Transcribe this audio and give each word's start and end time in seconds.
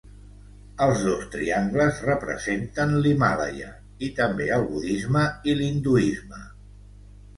Els 0.85 1.01
dos 1.07 1.25
triangles 1.35 1.99
representen 2.07 2.95
l'Himàlaia 3.05 3.69
i 4.07 4.09
també 4.21 4.49
el 4.57 4.67
budisme 4.73 5.27
i 5.53 5.59
l'hinduisme. 5.61 6.41